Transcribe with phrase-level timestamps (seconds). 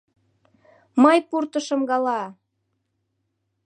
[1.01, 2.21] Мый пуртышым гала!